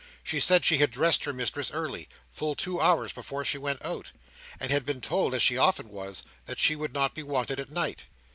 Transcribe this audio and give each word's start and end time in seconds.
She 0.23 0.39
said 0.39 0.65
she 0.65 0.79
had 0.79 0.89
dressed 0.89 1.25
her 1.25 1.31
mistress 1.31 1.69
early—full 1.69 2.55
two 2.55 2.81
hours 2.81 3.13
before 3.13 3.45
she 3.45 3.59
went 3.59 3.85
out—and 3.85 4.71
had 4.71 4.83
been 4.83 4.99
told, 4.99 5.35
as 5.35 5.43
she 5.43 5.59
often 5.59 5.89
was, 5.89 6.23
that 6.45 6.57
she 6.57 6.75
would 6.75 6.91
not 6.95 7.13
be 7.13 7.21
wanted 7.21 7.59
at 7.59 7.69
night. 7.69 8.05